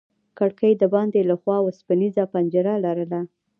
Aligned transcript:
کړکۍ 0.37 0.73
د 0.77 0.83
باندې 0.93 1.19
له 1.29 1.35
خوا 1.41 1.57
وسپنيزه 1.67 2.23
پنجره 2.33 2.73
لرله. 2.85 3.21